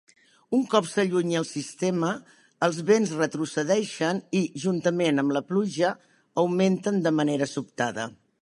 [0.59, 2.09] Un cop s'allunya el sistema,
[2.67, 5.95] els vents retrocedeixen i, juntament amb la pluja,
[6.45, 8.11] augmenten de manera sobtada.